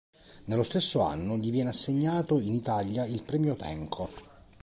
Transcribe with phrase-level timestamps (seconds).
[0.45, 4.09] Nello stesso anno gli viene assegnato in Italia il premio Tenco.